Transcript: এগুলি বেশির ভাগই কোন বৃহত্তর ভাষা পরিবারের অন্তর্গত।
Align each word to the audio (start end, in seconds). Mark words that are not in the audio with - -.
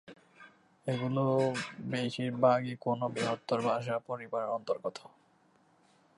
এগুলি 0.87 1.25
বেশির 1.91 2.33
ভাগই 2.37 2.73
কোন 2.79 2.99
বৃহত্তর 3.13 3.59
ভাষা 3.61 3.95
পরিবারের 4.07 4.53
অন্তর্গত। 4.57 4.97